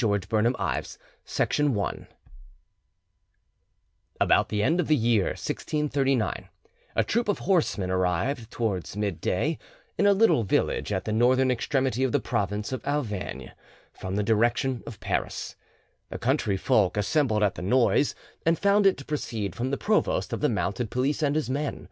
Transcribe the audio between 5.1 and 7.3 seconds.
1639, a troop